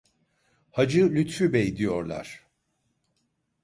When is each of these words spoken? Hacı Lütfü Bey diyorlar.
Hacı 0.71 1.09
Lütfü 1.11 1.53
Bey 1.53 1.77
diyorlar. 1.77 2.47